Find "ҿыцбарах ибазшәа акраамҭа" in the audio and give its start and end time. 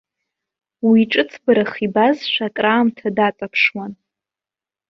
1.11-3.07